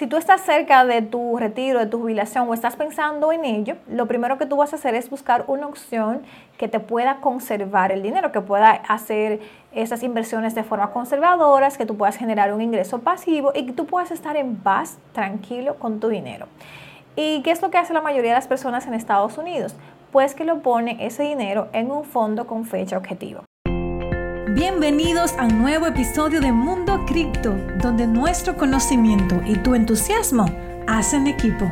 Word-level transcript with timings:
Si 0.00 0.06
tú 0.06 0.16
estás 0.16 0.40
cerca 0.40 0.86
de 0.86 1.02
tu 1.02 1.36
retiro, 1.36 1.78
de 1.78 1.84
tu 1.84 2.00
jubilación 2.00 2.48
o 2.48 2.54
estás 2.54 2.74
pensando 2.74 3.32
en 3.32 3.44
ello, 3.44 3.76
lo 3.86 4.08
primero 4.08 4.38
que 4.38 4.46
tú 4.46 4.56
vas 4.56 4.72
a 4.72 4.76
hacer 4.76 4.94
es 4.94 5.10
buscar 5.10 5.44
una 5.46 5.66
opción 5.66 6.22
que 6.56 6.68
te 6.68 6.80
pueda 6.80 7.16
conservar 7.16 7.92
el 7.92 8.02
dinero, 8.02 8.32
que 8.32 8.40
pueda 8.40 8.70
hacer 8.70 9.40
esas 9.72 10.02
inversiones 10.02 10.54
de 10.54 10.64
forma 10.64 10.90
conservadoras, 10.90 11.76
que 11.76 11.84
tú 11.84 11.98
puedas 11.98 12.16
generar 12.16 12.54
un 12.54 12.62
ingreso 12.62 13.00
pasivo 13.00 13.52
y 13.54 13.66
que 13.66 13.72
tú 13.72 13.84
puedas 13.84 14.10
estar 14.10 14.38
en 14.38 14.56
paz, 14.56 14.96
tranquilo 15.12 15.74
con 15.74 16.00
tu 16.00 16.08
dinero. 16.08 16.46
¿Y 17.14 17.42
qué 17.42 17.50
es 17.50 17.60
lo 17.60 17.70
que 17.70 17.76
hace 17.76 17.92
la 17.92 18.00
mayoría 18.00 18.30
de 18.30 18.36
las 18.36 18.48
personas 18.48 18.86
en 18.86 18.94
Estados 18.94 19.36
Unidos? 19.36 19.76
Pues 20.12 20.34
que 20.34 20.46
lo 20.46 20.62
pone 20.62 20.96
ese 21.04 21.24
dinero 21.24 21.68
en 21.74 21.90
un 21.90 22.04
fondo 22.04 22.46
con 22.46 22.64
fecha 22.64 22.96
objetivo. 22.96 23.49
Bienvenidos 24.54 25.38
a 25.38 25.44
un 25.44 25.60
nuevo 25.60 25.86
episodio 25.86 26.40
de 26.40 26.50
Mundo 26.50 27.04
Cripto, 27.06 27.52
donde 27.80 28.08
nuestro 28.08 28.56
conocimiento 28.56 29.40
y 29.46 29.54
tu 29.56 29.76
entusiasmo 29.76 30.44
hacen 30.88 31.28
equipo. 31.28 31.70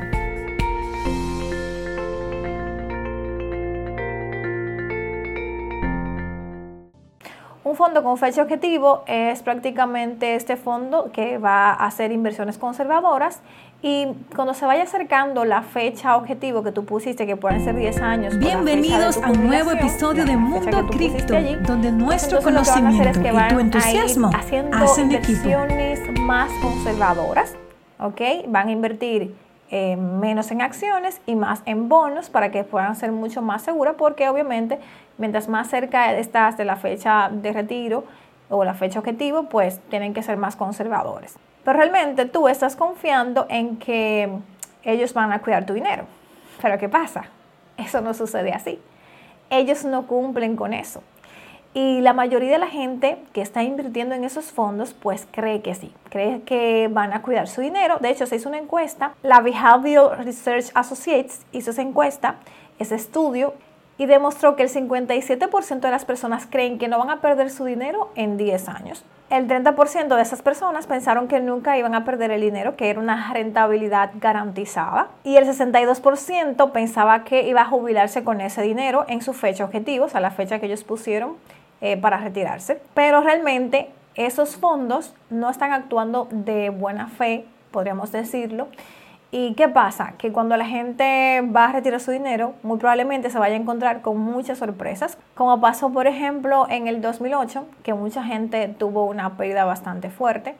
Un 7.64 7.74
fondo 7.74 8.04
con 8.04 8.16
fecha 8.16 8.42
objetivo 8.42 9.02
es 9.08 9.42
prácticamente 9.42 10.36
este 10.36 10.56
fondo 10.56 11.10
que 11.10 11.38
va 11.38 11.72
a 11.72 11.86
hacer 11.86 12.12
inversiones 12.12 12.58
conservadoras 12.58 13.42
y 13.80 14.08
cuando 14.34 14.54
se 14.54 14.66
vaya 14.66 14.82
acercando 14.82 15.44
la 15.44 15.62
fecha 15.62 16.16
objetivo 16.16 16.64
que 16.64 16.72
tú 16.72 16.84
pusiste, 16.84 17.26
que 17.26 17.36
pueden 17.36 17.62
ser 17.62 17.76
10 17.76 18.00
años. 18.00 18.38
Bienvenidos 18.38 19.18
a 19.18 19.30
un 19.30 19.46
nuevo 19.46 19.70
episodio 19.70 20.24
de 20.24 20.36
Mundo 20.36 20.88
Cripto, 20.88 21.34
donde 21.64 21.92
nuestro 21.92 22.42
conocimiento 22.42 23.20
y 23.20 23.48
tu 23.48 23.60
entusiasmo 23.60 24.30
haciendo 24.34 24.76
hacen 24.76 25.12
inversiones 25.12 26.00
más 26.18 26.50
conservadoras, 26.60 27.54
¿ok? 28.00 28.20
Van 28.48 28.66
a 28.66 28.72
invertir 28.72 29.36
eh, 29.70 29.96
menos 29.96 30.50
en 30.50 30.60
acciones 30.60 31.20
y 31.24 31.36
más 31.36 31.62
en 31.64 31.88
bonos 31.88 32.30
para 32.30 32.50
que 32.50 32.64
puedan 32.64 32.96
ser 32.96 33.12
mucho 33.12 33.42
más 33.42 33.62
seguras 33.62 33.94
porque 33.96 34.28
obviamente 34.28 34.80
mientras 35.18 35.48
más 35.48 35.68
cerca 35.68 36.12
estás 36.14 36.56
de 36.56 36.64
la 36.64 36.74
fecha 36.74 37.30
de 37.30 37.52
retiro 37.52 38.04
o 38.50 38.64
la 38.64 38.74
fecha 38.74 38.98
objetivo, 38.98 39.44
pues 39.44 39.78
tienen 39.88 40.14
que 40.14 40.22
ser 40.24 40.36
más 40.36 40.56
conservadores. 40.56 41.38
Pero 41.68 41.80
realmente 41.80 42.24
tú 42.24 42.48
estás 42.48 42.76
confiando 42.76 43.44
en 43.50 43.76
que 43.76 44.30
ellos 44.84 45.12
van 45.12 45.32
a 45.32 45.42
cuidar 45.42 45.66
tu 45.66 45.74
dinero. 45.74 46.04
Pero 46.62 46.78
¿qué 46.78 46.88
pasa? 46.88 47.24
Eso 47.76 48.00
no 48.00 48.14
sucede 48.14 48.54
así. 48.54 48.80
Ellos 49.50 49.84
no 49.84 50.06
cumplen 50.06 50.56
con 50.56 50.72
eso. 50.72 51.02
Y 51.74 52.00
la 52.00 52.14
mayoría 52.14 52.52
de 52.52 52.58
la 52.58 52.68
gente 52.68 53.18
que 53.34 53.42
está 53.42 53.64
invirtiendo 53.64 54.14
en 54.14 54.24
esos 54.24 54.46
fondos, 54.46 54.94
pues 54.94 55.28
cree 55.30 55.60
que 55.60 55.74
sí, 55.74 55.92
cree 56.08 56.40
que 56.40 56.88
van 56.90 57.12
a 57.12 57.20
cuidar 57.20 57.48
su 57.48 57.60
dinero. 57.60 57.98
De 58.00 58.08
hecho, 58.08 58.24
se 58.24 58.36
hizo 58.36 58.48
una 58.48 58.56
encuesta, 58.56 59.12
la 59.22 59.40
Behavioral 59.42 60.24
Research 60.24 60.70
Associates 60.72 61.44
hizo 61.52 61.72
esa 61.72 61.82
encuesta, 61.82 62.36
ese 62.78 62.94
estudio, 62.94 63.52
y 63.98 64.06
demostró 64.06 64.56
que 64.56 64.62
el 64.62 64.70
57% 64.70 65.80
de 65.80 65.90
las 65.90 66.04
personas 66.04 66.46
creen 66.48 66.78
que 66.78 66.88
no 66.88 66.98
van 66.98 67.10
a 67.10 67.20
perder 67.20 67.50
su 67.50 67.64
dinero 67.64 68.10
en 68.14 68.36
10 68.36 68.68
años. 68.68 69.04
El 69.28 69.46
30% 69.46 70.16
de 70.16 70.22
esas 70.22 70.40
personas 70.40 70.86
pensaron 70.86 71.28
que 71.28 71.40
nunca 71.40 71.76
iban 71.76 71.94
a 71.94 72.04
perder 72.04 72.30
el 72.30 72.40
dinero, 72.40 72.76
que 72.76 72.88
era 72.88 72.98
una 72.98 73.30
rentabilidad 73.34 74.12
garantizada. 74.14 75.08
Y 75.22 75.36
el 75.36 75.46
62% 75.46 76.72
pensaba 76.72 77.24
que 77.24 77.46
iba 77.46 77.60
a 77.60 77.66
jubilarse 77.66 78.24
con 78.24 78.40
ese 78.40 78.62
dinero 78.62 79.04
en 79.06 79.20
su 79.20 79.34
fecha 79.34 79.64
objetivo, 79.64 80.06
o 80.06 80.08
sea, 80.08 80.20
la 80.20 80.30
fecha 80.30 80.58
que 80.60 80.66
ellos 80.66 80.82
pusieron 80.82 81.36
eh, 81.82 81.98
para 81.98 82.16
retirarse. 82.16 82.80
Pero 82.94 83.20
realmente 83.20 83.90
esos 84.14 84.56
fondos 84.56 85.14
no 85.28 85.50
están 85.50 85.72
actuando 85.72 86.28
de 86.30 86.70
buena 86.70 87.08
fe, 87.08 87.44
podríamos 87.70 88.10
decirlo. 88.12 88.68
¿Y 89.30 89.52
qué 89.54 89.68
pasa? 89.68 90.14
Que 90.16 90.32
cuando 90.32 90.56
la 90.56 90.64
gente 90.64 91.42
va 91.54 91.66
a 91.66 91.72
retirar 91.72 92.00
su 92.00 92.10
dinero, 92.10 92.54
muy 92.62 92.78
probablemente 92.78 93.28
se 93.28 93.38
vaya 93.38 93.56
a 93.56 93.58
encontrar 93.58 94.00
con 94.00 94.16
muchas 94.16 94.56
sorpresas, 94.56 95.18
como 95.34 95.60
pasó 95.60 95.92
por 95.92 96.06
ejemplo 96.06 96.66
en 96.70 96.88
el 96.88 97.02
2008, 97.02 97.66
que 97.82 97.92
mucha 97.92 98.24
gente 98.24 98.68
tuvo 98.68 99.04
una 99.04 99.36
pérdida 99.36 99.66
bastante 99.66 100.08
fuerte, 100.08 100.56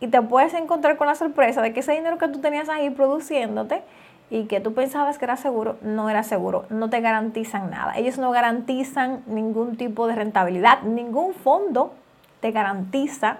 y 0.00 0.08
te 0.08 0.20
puedes 0.20 0.52
encontrar 0.52 0.98
con 0.98 1.06
la 1.06 1.14
sorpresa 1.14 1.62
de 1.62 1.72
que 1.72 1.80
ese 1.80 1.92
dinero 1.92 2.18
que 2.18 2.28
tú 2.28 2.40
tenías 2.40 2.68
ahí 2.68 2.90
produciéndote 2.90 3.82
y 4.28 4.44
que 4.44 4.60
tú 4.60 4.74
pensabas 4.74 5.16
que 5.16 5.24
era 5.24 5.36
seguro, 5.36 5.76
no 5.80 6.10
era 6.10 6.22
seguro, 6.22 6.66
no 6.68 6.90
te 6.90 7.00
garantizan 7.00 7.70
nada. 7.70 7.96
Ellos 7.96 8.18
no 8.18 8.30
garantizan 8.32 9.22
ningún 9.26 9.78
tipo 9.78 10.06
de 10.06 10.14
rentabilidad, 10.14 10.82
ningún 10.82 11.32
fondo 11.32 11.94
te 12.40 12.50
garantiza 12.50 13.38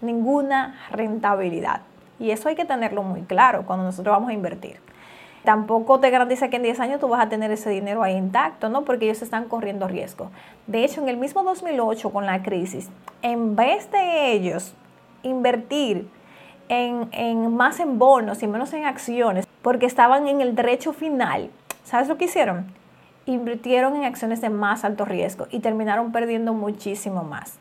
ninguna 0.00 0.76
rentabilidad. 0.92 1.82
Y 2.22 2.30
eso 2.30 2.48
hay 2.48 2.54
que 2.54 2.64
tenerlo 2.64 3.02
muy 3.02 3.22
claro 3.22 3.66
cuando 3.66 3.84
nosotros 3.84 4.14
vamos 4.14 4.30
a 4.30 4.32
invertir. 4.32 4.76
Tampoco 5.42 5.98
te 5.98 6.08
garantiza 6.08 6.50
que 6.50 6.56
en 6.56 6.62
10 6.62 6.78
años 6.78 7.00
tú 7.00 7.08
vas 7.08 7.20
a 7.20 7.28
tener 7.28 7.50
ese 7.50 7.68
dinero 7.68 8.04
ahí 8.04 8.16
intacto, 8.16 8.68
¿no? 8.68 8.84
Porque 8.84 9.06
ellos 9.06 9.22
están 9.22 9.48
corriendo 9.48 9.88
riesgo. 9.88 10.30
De 10.68 10.84
hecho, 10.84 11.02
en 11.02 11.08
el 11.08 11.16
mismo 11.16 11.42
2008 11.42 12.10
con 12.10 12.24
la 12.24 12.44
crisis, 12.44 12.90
en 13.22 13.56
vez 13.56 13.90
de 13.90 14.30
ellos 14.30 14.72
invertir 15.24 16.08
en, 16.68 17.08
en 17.10 17.56
más 17.56 17.80
en 17.80 17.98
bonos 17.98 18.40
y 18.44 18.46
menos 18.46 18.72
en 18.72 18.84
acciones, 18.84 19.44
porque 19.60 19.86
estaban 19.86 20.28
en 20.28 20.40
el 20.40 20.54
derecho 20.54 20.92
final. 20.92 21.50
¿Sabes 21.82 22.06
lo 22.06 22.18
que 22.18 22.26
hicieron? 22.26 22.66
Invirtieron 23.26 23.96
en 23.96 24.04
acciones 24.04 24.40
de 24.40 24.48
más 24.48 24.84
alto 24.84 25.04
riesgo 25.04 25.48
y 25.50 25.58
terminaron 25.58 26.12
perdiendo 26.12 26.54
muchísimo 26.54 27.24
más. 27.24 27.58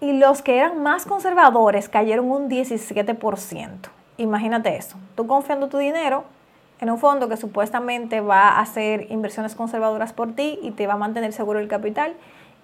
Y 0.00 0.12
los 0.12 0.42
que 0.42 0.58
eran 0.58 0.82
más 0.82 1.06
conservadores 1.06 1.88
cayeron 1.88 2.30
un 2.30 2.48
17%. 2.48 3.68
Imagínate 4.16 4.76
eso. 4.76 4.96
Tú 5.16 5.26
confiando 5.26 5.68
tu 5.68 5.78
dinero 5.78 6.24
en 6.80 6.90
un 6.90 6.98
fondo 6.98 7.28
que 7.28 7.36
supuestamente 7.36 8.20
va 8.20 8.48
a 8.48 8.60
hacer 8.60 9.10
inversiones 9.10 9.54
conservadoras 9.54 10.12
por 10.12 10.32
ti 10.32 10.58
y 10.62 10.70
te 10.70 10.86
va 10.86 10.94
a 10.94 10.96
mantener 10.98 11.32
seguro 11.32 11.58
el 11.58 11.68
capital 11.68 12.14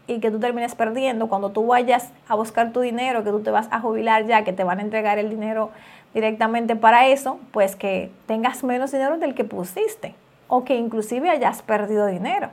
y 0.06 0.20
que 0.20 0.30
tú 0.30 0.38
termines 0.38 0.74
perdiendo 0.74 1.28
cuando 1.28 1.50
tú 1.50 1.66
vayas 1.66 2.12
a 2.28 2.34
buscar 2.34 2.72
tu 2.72 2.80
dinero, 2.80 3.24
que 3.24 3.30
tú 3.30 3.40
te 3.40 3.50
vas 3.50 3.68
a 3.70 3.80
jubilar 3.80 4.26
ya, 4.26 4.44
que 4.44 4.52
te 4.52 4.62
van 4.62 4.78
a 4.78 4.82
entregar 4.82 5.18
el 5.18 5.30
dinero 5.30 5.70
directamente 6.12 6.76
para 6.76 7.08
eso, 7.08 7.40
pues 7.52 7.74
que 7.74 8.10
tengas 8.26 8.62
menos 8.62 8.92
dinero 8.92 9.18
del 9.18 9.34
que 9.34 9.44
pusiste 9.44 10.14
o 10.48 10.64
que 10.64 10.76
inclusive 10.76 11.30
hayas 11.30 11.62
perdido 11.62 12.06
dinero. 12.06 12.50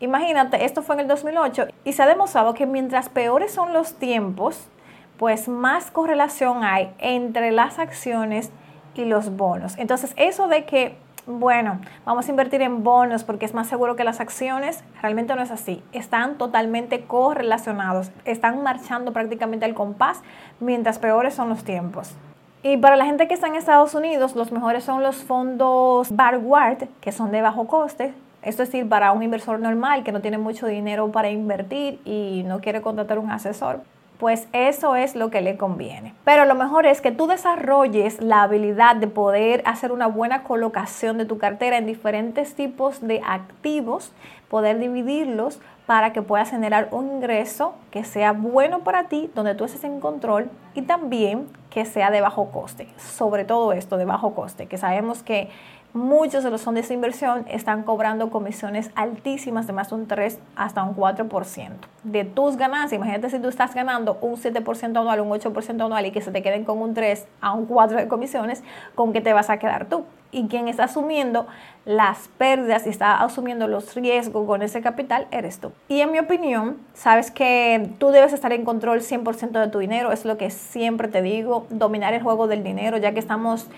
Imagínate, 0.00 0.64
esto 0.64 0.82
fue 0.82 0.94
en 0.94 1.00
el 1.00 1.08
2008 1.08 1.66
y 1.84 1.92
se 1.92 2.02
ha 2.02 2.06
demostrado 2.06 2.54
que 2.54 2.66
mientras 2.66 3.08
peores 3.08 3.52
son 3.52 3.72
los 3.72 3.94
tiempos, 3.94 4.68
pues 5.16 5.48
más 5.48 5.90
correlación 5.90 6.62
hay 6.62 6.92
entre 6.98 7.50
las 7.50 7.80
acciones 7.80 8.50
y 8.94 9.04
los 9.04 9.36
bonos. 9.36 9.76
Entonces, 9.76 10.12
eso 10.16 10.46
de 10.46 10.64
que, 10.64 10.96
bueno, 11.26 11.80
vamos 12.04 12.28
a 12.28 12.30
invertir 12.30 12.62
en 12.62 12.84
bonos 12.84 13.24
porque 13.24 13.44
es 13.44 13.54
más 13.54 13.66
seguro 13.66 13.96
que 13.96 14.04
las 14.04 14.20
acciones, 14.20 14.84
realmente 15.02 15.34
no 15.34 15.42
es 15.42 15.50
así. 15.50 15.82
Están 15.92 16.38
totalmente 16.38 17.04
correlacionados, 17.04 18.12
están 18.24 18.62
marchando 18.62 19.12
prácticamente 19.12 19.64
al 19.64 19.74
compás 19.74 20.22
mientras 20.60 21.00
peores 21.00 21.34
son 21.34 21.48
los 21.48 21.64
tiempos. 21.64 22.14
Y 22.62 22.76
para 22.76 22.96
la 22.96 23.04
gente 23.04 23.28
que 23.28 23.34
está 23.34 23.46
en 23.46 23.56
Estados 23.56 23.94
Unidos, 23.94 24.36
los 24.36 24.52
mejores 24.52 24.84
son 24.84 25.02
los 25.02 25.16
fondos 25.16 26.14
Vanguard, 26.14 26.88
que 27.00 27.12
son 27.12 27.30
de 27.30 27.42
bajo 27.42 27.66
coste. 27.66 28.14
Esto 28.42 28.62
es 28.62 28.70
decir, 28.70 28.88
para 28.88 29.12
un 29.12 29.22
inversor 29.22 29.58
normal 29.58 30.04
que 30.04 30.12
no 30.12 30.20
tiene 30.20 30.38
mucho 30.38 30.66
dinero 30.66 31.10
para 31.10 31.30
invertir 31.30 32.00
y 32.04 32.44
no 32.46 32.60
quiere 32.60 32.82
contratar 32.82 33.18
un 33.18 33.30
asesor, 33.30 33.80
pues 34.18 34.48
eso 34.52 34.96
es 34.96 35.14
lo 35.14 35.30
que 35.30 35.40
le 35.40 35.56
conviene. 35.56 36.14
Pero 36.24 36.44
lo 36.44 36.54
mejor 36.54 36.86
es 36.86 37.00
que 37.00 37.12
tú 37.12 37.26
desarrolles 37.26 38.20
la 38.20 38.42
habilidad 38.42 38.96
de 38.96 39.06
poder 39.06 39.62
hacer 39.64 39.92
una 39.92 40.06
buena 40.06 40.42
colocación 40.42 41.18
de 41.18 41.24
tu 41.24 41.38
cartera 41.38 41.78
en 41.78 41.86
diferentes 41.86 42.54
tipos 42.54 43.00
de 43.00 43.20
activos, 43.24 44.12
poder 44.48 44.78
dividirlos 44.78 45.60
para 45.88 46.12
que 46.12 46.20
puedas 46.20 46.50
generar 46.50 46.88
un 46.90 47.06
ingreso 47.08 47.72
que 47.90 48.04
sea 48.04 48.32
bueno 48.32 48.80
para 48.80 49.04
ti, 49.04 49.30
donde 49.34 49.54
tú 49.54 49.64
estés 49.64 49.84
en 49.84 50.00
control 50.00 50.50
y 50.74 50.82
también 50.82 51.46
que 51.70 51.86
sea 51.86 52.10
de 52.10 52.20
bajo 52.20 52.50
coste. 52.50 52.88
Sobre 52.98 53.46
todo 53.46 53.72
esto 53.72 53.96
de 53.96 54.04
bajo 54.04 54.34
coste, 54.34 54.66
que 54.66 54.76
sabemos 54.76 55.22
que 55.22 55.48
muchos 55.94 56.44
de 56.44 56.50
los 56.50 56.60
fondos 56.60 56.88
de 56.88 56.92
inversión 56.92 57.46
están 57.48 57.84
cobrando 57.84 58.28
comisiones 58.28 58.90
altísimas 58.96 59.66
de 59.66 59.72
más 59.72 59.88
de 59.88 59.94
un 59.94 60.06
3 60.06 60.38
hasta 60.56 60.82
un 60.82 60.94
4% 60.94 61.70
de 62.04 62.24
tus 62.26 62.58
ganancias. 62.58 62.98
Imagínate 62.98 63.30
si 63.30 63.38
tú 63.38 63.48
estás 63.48 63.74
ganando 63.74 64.18
un 64.20 64.36
7% 64.36 64.94
anual, 64.94 65.20
un 65.20 65.30
8% 65.30 65.86
anual 65.86 66.04
y 66.04 66.10
que 66.10 66.20
se 66.20 66.30
te 66.30 66.42
queden 66.42 66.64
con 66.64 66.82
un 66.82 66.92
3 66.92 67.26
a 67.40 67.54
un 67.54 67.64
4 67.64 67.96
de 67.96 68.08
comisiones, 68.08 68.62
¿con 68.94 69.14
qué 69.14 69.22
te 69.22 69.32
vas 69.32 69.48
a 69.48 69.58
quedar 69.58 69.86
tú? 69.86 70.04
Y 70.30 70.48
quien 70.48 70.68
está 70.68 70.84
asumiendo 70.84 71.46
las 71.88 72.28
pérdidas 72.36 72.86
y 72.86 72.90
está 72.90 73.22
asumiendo 73.22 73.66
los 73.66 73.94
riesgos 73.94 74.46
con 74.46 74.60
ese 74.60 74.82
capital 74.82 75.26
eres 75.30 75.58
tú. 75.58 75.72
Y 75.88 76.02
en 76.02 76.12
mi 76.12 76.18
opinión, 76.18 76.76
sabes 76.92 77.30
que 77.30 77.88
tú 77.98 78.10
debes 78.10 78.34
estar 78.34 78.52
en 78.52 78.66
control 78.66 79.00
100% 79.00 79.52
de 79.52 79.68
tu 79.68 79.78
dinero, 79.78 80.12
es 80.12 80.26
lo 80.26 80.36
que 80.36 80.50
siempre 80.50 81.08
te 81.08 81.22
digo, 81.22 81.66
dominar 81.70 82.12
el 82.12 82.22
juego 82.22 82.46
del 82.46 82.62
dinero, 82.62 82.98
ya 82.98 83.14
que 83.14 83.20
estamos 83.20 83.68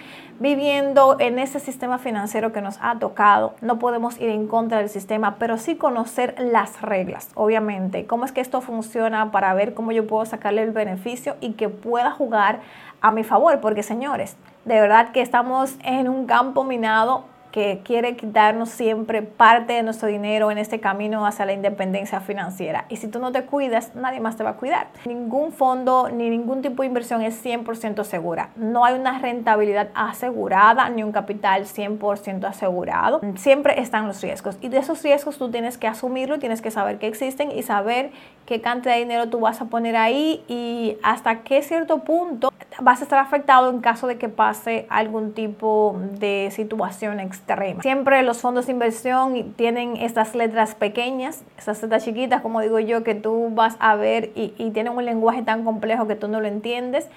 viviendo 0.41 1.19
en 1.20 1.38
ese 1.38 1.61
sistema 1.61 1.99
financiero 1.99 2.52
que 2.52 2.62
nos 2.62 2.79
ha 2.81 2.99
tocado. 2.99 3.55
No 3.61 3.79
podemos 3.79 4.20
ir 4.20 4.31
en 4.31 4.49
contra 4.49 4.79
del 4.79 4.88
sistema, 4.88 5.37
pero 5.38 5.56
sí 5.56 5.76
conocer 5.76 6.35
las 6.38 6.82
reglas, 6.82 7.29
obviamente, 7.35 8.06
cómo 8.06 8.25
es 8.25 8.32
que 8.32 8.41
esto 8.41 8.61
funciona 8.61 9.31
para 9.31 9.55
ver 9.55 9.73
cómo 9.73 9.93
yo 9.93 10.08
puedo 10.08 10.25
sacarle 10.26 10.62
el 10.62 10.73
beneficio 10.73 11.37
y 11.41 11.52
que 11.52 11.69
pueda 11.69 12.11
jugar 12.11 12.58
a 13.02 13.12
mi 13.12 13.23
favor, 13.23 13.61
porque 13.61 13.82
señores, 13.82 14.37
De 14.71 14.81
verdad 14.81 15.11
que 15.11 15.21
estamos 15.21 15.75
en 15.83 16.09
un 16.09 16.27
campo 16.27 16.63
minado 16.63 17.25
que 17.51 17.81
quiere 17.85 18.15
quitarnos 18.15 18.69
siempre 18.69 19.21
parte 19.21 19.73
de 19.73 19.83
nuestro 19.83 20.07
dinero 20.07 20.53
en 20.53 20.59
este 20.59 20.79
camino 20.79 21.27
hacia 21.27 21.45
la 21.45 21.53
independencia 21.53 22.21
financiera. 22.21 22.85
Y 22.89 22.99
si 22.99 23.09
tú 23.09 23.19
no 23.19 23.33
te 23.33 23.43
cuidas, 23.43 23.97
nadie 23.97 24.21
más 24.21 24.37
te 24.37 24.45
va 24.45 24.51
a 24.51 24.55
cuidar. 24.55 24.87
Ningún 25.07 25.51
fondo 25.51 26.09
ni 26.11 26.31
ningún 26.31 26.63
tipo 26.63 26.85
de 26.85 26.87
inversión 26.87 27.21
es 27.23 27.45
100% 27.45 28.05
segura. 28.05 28.51
No 28.55 28.85
hay 28.85 28.95
una 28.95 29.19
rentabilidad 29.19 29.89
asegurada 29.95 30.89
ni 30.89 31.03
un 31.03 31.11
capital 31.11 31.65
100% 31.65 32.45
asegurado. 32.45 33.21
Siempre 33.35 33.81
están 33.81 34.07
los 34.07 34.23
riesgos. 34.23 34.57
Y 34.61 34.69
de 34.69 34.79
esos 34.79 35.03
riesgos 35.03 35.37
tú 35.37 35.51
tienes 35.51 35.79
que 35.79 35.89
asumirlo, 35.89 36.39
tienes 36.39 36.63
que 36.63 36.71
saber 36.71 36.99
que 36.99 37.09
existen 37.09 37.51
y 37.51 37.65
saber 37.65 38.13
qué 38.50 38.61
cantidad 38.61 38.94
de 38.94 39.02
dinero 39.02 39.29
tú 39.29 39.38
vas 39.38 39.61
a 39.61 39.67
poner 39.67 39.94
ahí 39.94 40.43
y 40.49 40.97
hasta 41.05 41.44
qué 41.44 41.62
cierto 41.62 41.99
punto 41.99 42.52
vas 42.81 42.99
a 42.99 43.05
estar 43.05 43.20
afectado 43.20 43.70
en 43.70 43.79
caso 43.79 44.08
de 44.08 44.19
que 44.19 44.29
pase 44.29 44.87
algún 44.91 45.35
tipo 45.35 45.97
de 46.19 46.49
situación 46.50 47.20
extrema. 47.20 47.81
Siempre 47.81 48.25
los 48.25 48.38
fondos 48.38 48.67
de 48.67 48.73
inversión 48.73 49.52
tienen 49.55 49.97
estas 49.97 50.35
letras 50.35 50.75
pequeñas, 50.75 51.44
estas 51.58 51.81
letras 51.81 52.05
chiquitas, 52.05 52.43
como 52.43 52.61
digo 52.61 52.81
yo, 52.81 53.05
que 53.05 53.14
tú 53.14 53.50
vas 53.52 53.76
a 53.79 53.94
ver 53.94 54.32
y, 54.35 54.49
tienen 54.73 54.94
un 54.94 55.05
lenguaje 55.05 55.43
tan 55.43 55.62
complejo 55.62 56.08
que 56.08 56.17
tú 56.17 56.26
no 56.26 56.41
lo 56.41 56.49
entiendes 56.49 57.08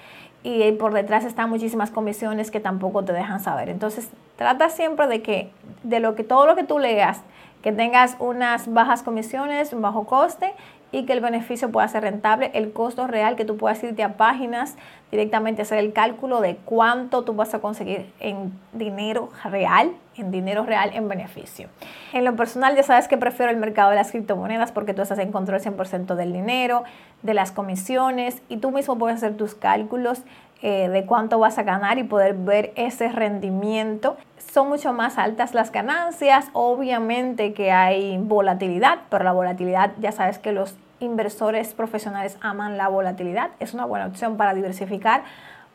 y 0.44 0.70
por 0.70 0.92
detrás 0.92 1.24
están 1.24 1.50
muchísimas 1.50 1.90
comisiones 1.90 2.52
que 2.52 2.60
tampoco 2.60 3.04
te 3.04 3.12
dejan 3.12 3.40
saber. 3.40 3.70
Entonces, 3.70 4.08
trata 4.36 4.68
siempre 4.68 5.08
de 5.08 5.20
que 5.20 5.50
de 5.82 5.98
lo 5.98 6.14
que 6.14 6.22
todo 6.22 6.46
lo 6.46 6.54
que 6.54 6.62
tú 6.62 6.78
leas 6.78 7.22
que 7.64 7.72
tengas 7.72 8.16
unas 8.18 8.70
bajas 8.70 9.02
comisiones, 9.02 9.72
un 9.72 9.80
bajo 9.80 10.04
coste 10.04 10.52
y 10.92 11.06
que 11.06 11.14
el 11.14 11.20
beneficio 11.20 11.72
pueda 11.72 11.88
ser 11.88 12.02
rentable, 12.02 12.50
el 12.52 12.74
costo 12.74 13.06
real, 13.06 13.36
que 13.36 13.46
tú 13.46 13.56
puedas 13.56 13.82
irte 13.82 14.02
a 14.02 14.18
páginas 14.18 14.76
directamente 15.10 15.62
hacer 15.62 15.78
el 15.78 15.94
cálculo 15.94 16.42
de 16.42 16.56
cuánto 16.56 17.24
tú 17.24 17.32
vas 17.32 17.54
a 17.54 17.60
conseguir 17.60 18.12
en 18.20 18.52
dinero 18.74 19.30
real, 19.44 19.92
en 20.14 20.30
dinero 20.30 20.66
real 20.66 20.90
en 20.92 21.08
beneficio. 21.08 21.68
En 22.12 22.26
lo 22.26 22.36
personal 22.36 22.76
ya 22.76 22.82
sabes 22.82 23.08
que 23.08 23.16
prefiero 23.16 23.50
el 23.50 23.56
mercado 23.56 23.88
de 23.88 23.96
las 23.96 24.10
criptomonedas 24.10 24.70
porque 24.70 24.92
tú 24.92 25.00
estás 25.00 25.18
en 25.18 25.32
control 25.32 25.58
100% 25.58 26.16
del 26.16 26.34
dinero, 26.34 26.84
de 27.22 27.32
las 27.32 27.50
comisiones 27.50 28.42
y 28.50 28.58
tú 28.58 28.72
mismo 28.72 28.98
puedes 28.98 29.16
hacer 29.16 29.38
tus 29.38 29.54
cálculos 29.54 30.20
eh, 30.62 30.88
de 30.88 31.04
cuánto 31.04 31.38
vas 31.38 31.58
a 31.58 31.62
ganar 31.62 31.98
y 31.98 32.04
poder 32.04 32.34
ver 32.34 32.72
ese 32.76 33.10
rendimiento. 33.10 34.16
Son 34.38 34.68
mucho 34.68 34.92
más 34.92 35.18
altas 35.18 35.54
las 35.54 35.72
ganancias, 35.72 36.46
obviamente 36.52 37.52
que 37.52 37.70
hay 37.72 38.18
volatilidad, 38.18 39.00
pero 39.10 39.24
la 39.24 39.32
volatilidad 39.32 39.92
ya 40.00 40.12
sabes 40.12 40.38
que 40.38 40.52
los 40.52 40.74
inversores 41.00 41.74
profesionales 41.74 42.38
aman 42.40 42.76
la 42.76 42.88
volatilidad. 42.88 43.50
Es 43.60 43.74
una 43.74 43.84
buena 43.84 44.06
opción 44.06 44.36
para 44.36 44.54
diversificar 44.54 45.22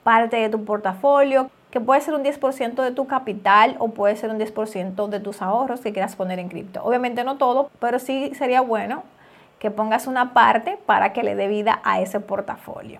parte 0.03 0.37
de 0.37 0.49
tu 0.49 0.65
portafolio, 0.65 1.49
que 1.71 1.79
puede 1.79 2.01
ser 2.01 2.15
un 2.15 2.23
10% 2.23 2.81
de 2.81 2.91
tu 2.91 3.05
capital 3.05 3.75
o 3.79 3.89
puede 3.89 4.15
ser 4.15 4.31
un 4.31 4.39
10% 4.39 5.07
de 5.07 5.19
tus 5.19 5.41
ahorros 5.41 5.81
que 5.81 5.93
quieras 5.93 6.15
poner 6.15 6.39
en 6.39 6.49
cripto. 6.49 6.83
Obviamente 6.83 7.23
no 7.23 7.37
todo, 7.37 7.69
pero 7.79 7.99
sí 7.99 8.31
sería 8.33 8.61
bueno 8.61 9.03
que 9.59 9.69
pongas 9.69 10.07
una 10.07 10.33
parte 10.33 10.79
para 10.85 11.13
que 11.13 11.21
le 11.21 11.35
dé 11.35 11.47
vida 11.47 11.79
a 11.83 12.01
ese 12.01 12.19
portafolio. 12.19 12.99